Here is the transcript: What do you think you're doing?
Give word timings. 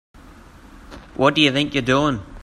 What 1.15 1.35
do 1.35 1.41
you 1.41 1.51
think 1.51 1.75
you're 1.75 1.83
doing? 1.83 2.23